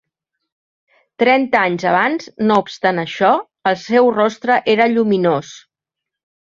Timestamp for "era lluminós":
4.79-5.57